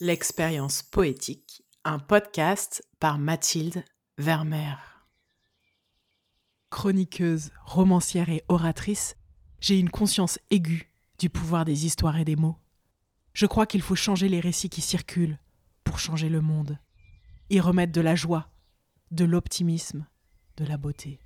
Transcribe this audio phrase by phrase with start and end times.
[0.00, 3.84] L'expérience poétique, un podcast par Mathilde
[4.18, 4.76] Vermeer.
[6.70, 9.16] Chroniqueuse, romancière et oratrice,
[9.60, 12.56] j'ai une conscience aiguë du pouvoir des histoires et des mots.
[13.34, 15.38] Je crois qu'il faut changer les récits qui circulent
[15.84, 16.76] pour changer le monde,
[17.48, 18.50] y remettre de la joie,
[19.12, 20.08] de l'optimisme,
[20.56, 21.20] de la beauté.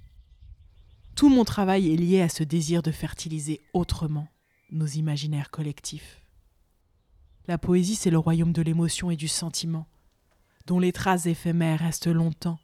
[1.17, 4.29] Tout mon travail est lié à ce désir de fertiliser autrement
[4.71, 6.21] nos imaginaires collectifs.
[7.49, 9.89] La poésie, c'est le royaume de l'émotion et du sentiment,
[10.67, 12.59] dont les traces éphémères restent longtemps.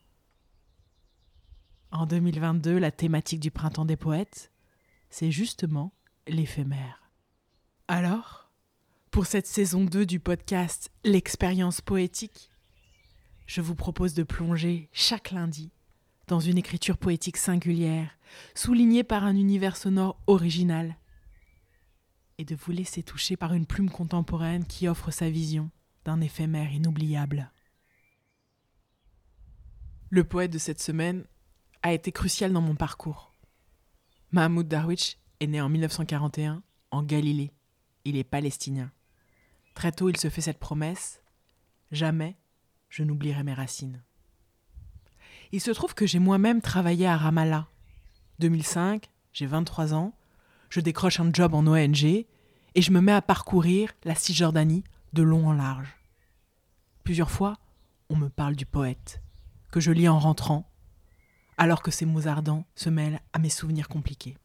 [1.91, 4.53] En 2022, la thématique du printemps des poètes,
[5.09, 5.95] c'est justement
[6.29, 7.11] l'éphémère.
[7.89, 8.51] Alors,
[9.11, 12.51] pour cette saison 2 du podcast L'expérience poétique,
[13.47, 15.73] je vous propose de plonger chaque lundi
[16.27, 18.19] dans une écriture poétique singulière,
[18.55, 20.97] soulignée par un univers sonore original,
[22.39, 25.71] et de vous laisser toucher par une plume contemporaine qui offre sa vision
[26.05, 27.51] d'un éphémère inoubliable.
[30.11, 31.25] Le poète de cette semaine
[31.83, 33.33] a été crucial dans mon parcours.
[34.33, 37.53] Mahmoud Darwish est né en 1941 en Galilée.
[38.05, 38.91] Il est palestinien.
[39.75, 41.21] Très tôt, il se fait cette promesse
[41.91, 42.37] Jamais
[42.89, 44.03] je n'oublierai mes racines.
[45.53, 47.69] Il se trouve que j'ai moi-même travaillé à Ramallah.
[48.39, 50.17] 2005, j'ai 23 ans,
[50.75, 52.27] je décroche un job en ONG et
[52.83, 55.95] je me mets à parcourir la Cisjordanie de long en large.
[57.05, 57.59] Plusieurs fois,
[58.09, 59.23] on me parle du poète,
[59.71, 60.69] que je lis en rentrant,
[61.59, 64.37] alors que ces mots ardents se mêlent à mes souvenirs compliqués.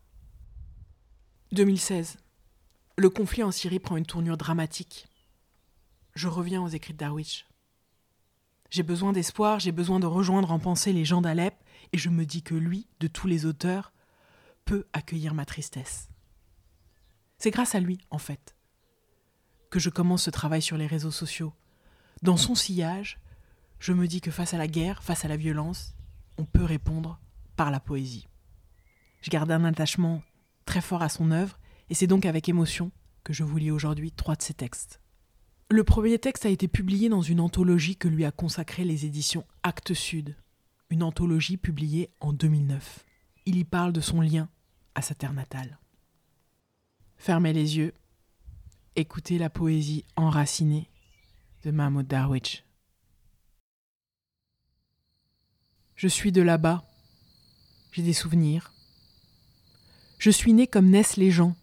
[1.51, 2.17] 2016.
[2.95, 5.07] Le conflit en Syrie prend une tournure dramatique.
[6.13, 7.47] Je reviens aux écrits de Darwish.
[8.69, 11.55] J'ai besoin d'espoir, j'ai besoin de rejoindre en pensée les gens d'Alep,
[11.91, 13.93] et je me dis que lui, de tous les auteurs,
[14.65, 16.07] peut accueillir ma tristesse.
[17.39, 18.55] C'est grâce à lui, en fait,
[19.69, 21.53] que je commence ce travail sur les réseaux sociaux.
[22.21, 23.17] Dans son sillage,
[23.79, 25.95] je me dis que face à la guerre, face à la violence,
[26.37, 27.17] on peut répondre
[27.55, 28.27] par la poésie.
[29.21, 30.21] Je garde un attachement
[30.65, 31.57] très fort à son œuvre,
[31.89, 32.91] et c'est donc avec émotion
[33.23, 34.99] que je vous lis aujourd'hui trois de ses textes.
[35.71, 39.45] Le premier texte a été publié dans une anthologie que lui a consacrée les éditions
[39.63, 40.35] Actes Sud,
[40.89, 43.05] une anthologie publiée en 2009.
[43.45, 44.49] Il y parle de son lien
[44.93, 45.79] à sa terre natale.
[47.21, 47.93] Fermez les yeux,
[48.95, 50.89] écoutez la poésie enracinée
[51.63, 52.63] de Mahmoud Darwish.
[55.97, 56.81] Je suis de là-bas,
[57.91, 58.71] j'ai des souvenirs.
[60.17, 61.57] Je suis né comme naissent les gens.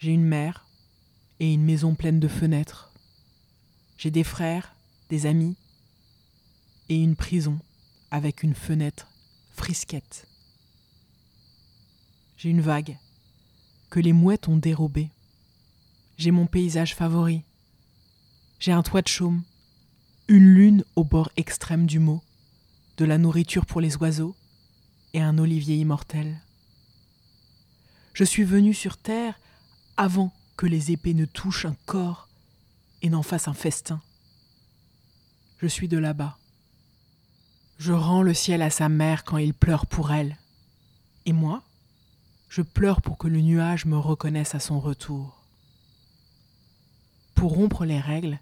[0.00, 0.66] J'ai une mère
[1.38, 2.92] et une maison pleine de fenêtres.
[3.98, 4.74] J'ai des frères,
[5.10, 5.56] des amis
[6.88, 7.60] et une prison
[8.10, 9.12] avec une fenêtre
[9.52, 10.26] frisquette.
[12.36, 12.98] J'ai une vague
[13.90, 15.10] que les mouettes ont dérobé.
[16.16, 17.42] J'ai mon paysage favori.
[18.58, 19.42] J'ai un toit de chaume,
[20.28, 22.22] une lune au bord extrême du mot,
[22.96, 24.36] de la nourriture pour les oiseaux
[25.12, 26.40] et un olivier immortel.
[28.12, 29.40] Je suis venu sur terre
[29.96, 32.28] avant que les épées ne touchent un corps
[33.02, 34.00] et n'en fassent un festin.
[35.58, 36.38] Je suis de là-bas.
[37.78, 40.36] Je rends le ciel à sa mère quand il pleure pour elle.
[41.24, 41.62] Et moi,
[42.50, 45.40] je pleure pour que le nuage me reconnaisse à son retour.
[47.36, 48.40] Pour rompre les règles,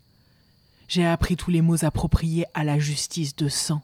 [0.89, 3.83] j'ai appris tous les mots appropriés à la justice de sang.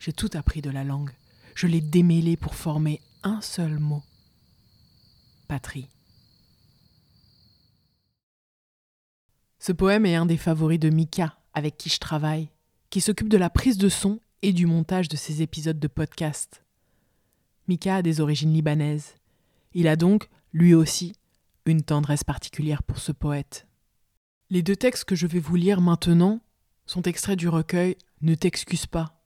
[0.00, 1.12] J'ai tout appris de la langue,
[1.54, 4.02] je l'ai démêlé pour former un seul mot.
[5.46, 5.90] Patrie.
[9.58, 12.48] Ce poème est un des favoris de Mika, avec qui je travaille,
[12.88, 16.64] qui s'occupe de la prise de son et du montage de ces épisodes de podcast.
[17.70, 19.14] Mika a des origines libanaises.
[19.74, 21.12] Il a donc, lui aussi,
[21.66, 23.68] une tendresse particulière pour ce poète.
[24.50, 26.40] Les deux textes que je vais vous lire maintenant
[26.84, 29.22] sont extraits du recueil Ne t'excuse pas,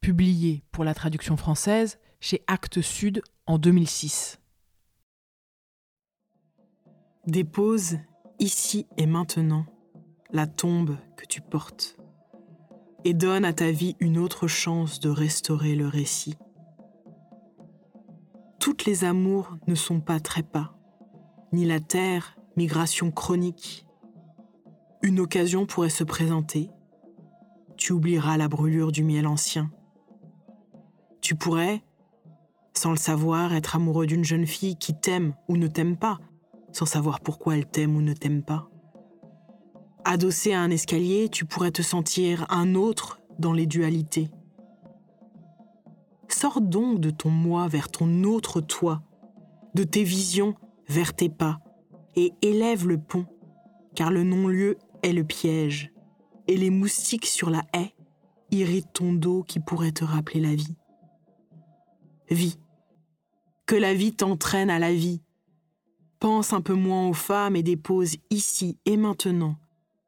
[0.00, 4.40] publié pour la traduction française chez Actes Sud en 2006.
[7.26, 7.98] Dépose
[8.38, 9.66] ici et maintenant
[10.30, 11.98] la tombe que tu portes
[13.04, 16.38] et donne à ta vie une autre chance de restaurer le récit
[18.66, 20.74] toutes les amours ne sont pas trépas,
[21.52, 23.86] ni la terre, migration chronique.
[25.02, 26.70] Une occasion pourrait se présenter.
[27.76, 29.70] Tu oublieras la brûlure du miel ancien.
[31.20, 31.84] Tu pourrais,
[32.74, 36.18] sans le savoir, être amoureux d'une jeune fille qui t'aime ou ne t'aime pas,
[36.72, 38.68] sans savoir pourquoi elle t'aime ou ne t'aime pas.
[40.04, 44.28] Adossé à un escalier, tu pourrais te sentir un autre dans les dualités.
[46.38, 49.02] Sors donc de ton moi vers ton autre toi,
[49.72, 50.54] de tes visions
[50.86, 51.60] vers tes pas,
[52.14, 53.24] et élève le pont,
[53.94, 55.94] car le non-lieu est le piège,
[56.46, 57.94] et les moustiques sur la haie
[58.50, 60.76] irritent ton dos qui pourrait te rappeler la vie.
[62.28, 62.58] Vie.
[63.64, 65.22] Que la vie t'entraîne à la vie.
[66.20, 69.56] Pense un peu moins aux femmes et dépose ici et maintenant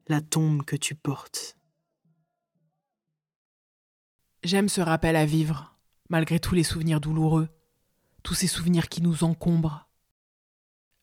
[0.08, 1.56] la tombe que tu portes.
[4.44, 5.77] J'aime ce rappel à vivre,
[6.08, 7.48] malgré tous les souvenirs douloureux,
[8.22, 9.88] tous ces souvenirs qui nous encombrent.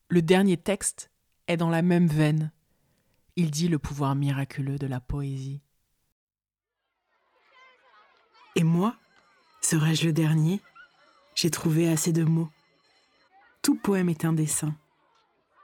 [0.10, 1.12] Le dernier texte
[1.48, 2.52] est dans la même veine.
[3.36, 5.62] Il dit le pouvoir miraculeux de la poésie.
[8.56, 8.96] Et moi,
[9.62, 10.62] serais-je le dernier?
[11.36, 12.50] J'ai trouvé assez de mots.
[13.62, 14.76] Tout poème est un dessin.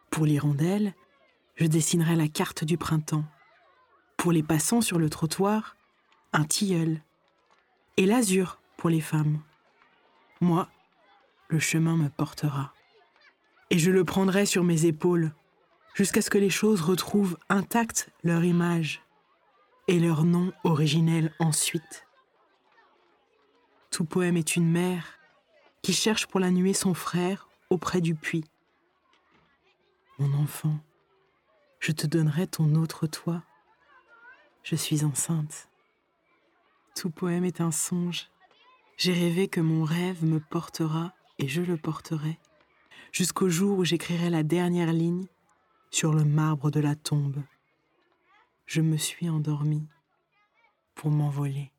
[0.09, 0.93] Pour l'hirondelle,
[1.55, 3.23] je dessinerai la carte du printemps.
[4.17, 5.77] Pour les passants sur le trottoir,
[6.33, 7.01] un tilleul.
[7.97, 9.41] Et l'azur les femmes.
[10.39, 10.69] Moi,
[11.47, 12.73] le chemin me portera.
[13.69, 15.31] Et je le prendrai sur mes épaules,
[15.93, 19.01] jusqu'à ce que les choses retrouvent intactes leur image
[19.87, 22.07] et leur nom originel ensuite.
[23.89, 25.19] Tout poème est une mère
[25.81, 28.45] qui cherche pour la nuée son frère auprès du puits.
[30.17, 30.79] Mon enfant,
[31.79, 33.43] je te donnerai ton autre toi.
[34.63, 35.67] Je suis enceinte.
[36.95, 38.29] Tout poème est un songe.
[39.03, 42.37] J'ai rêvé que mon rêve me portera et je le porterai,
[43.11, 45.25] jusqu'au jour où j'écrirai la dernière ligne
[45.89, 47.41] sur le marbre de la tombe.
[48.67, 49.87] Je me suis endormi
[50.93, 51.71] pour m'envoler.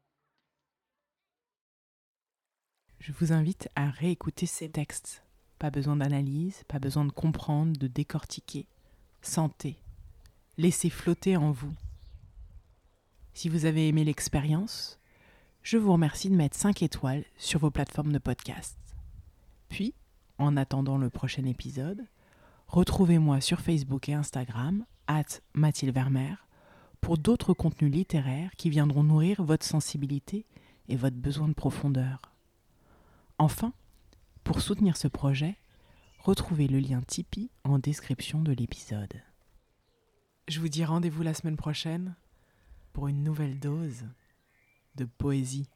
[2.98, 5.22] Je vous invite à réécouter ces textes.
[5.60, 8.66] Pas besoin d'analyse, pas besoin de comprendre, de décortiquer.
[9.20, 9.78] Sentez.
[10.58, 11.72] Laissez flotter en vous.
[13.32, 14.98] Si vous avez aimé l'expérience,
[15.62, 18.76] je vous remercie de mettre 5 étoiles sur vos plateformes de podcast.
[19.68, 19.94] Puis,
[20.38, 22.04] en attendant le prochain épisode,
[22.66, 26.48] retrouvez-moi sur Facebook et Instagram, at Mathilde Vermeer,
[27.00, 30.46] pour d'autres contenus littéraires qui viendront nourrir votre sensibilité
[30.88, 32.20] et votre besoin de profondeur.
[33.38, 33.72] Enfin,
[34.42, 35.56] pour soutenir ce projet,
[36.18, 39.22] retrouvez le lien Tipeee en description de l'épisode.
[40.48, 42.16] Je vous dis rendez-vous la semaine prochaine
[42.92, 44.04] pour une nouvelle dose
[44.94, 45.68] de poésie.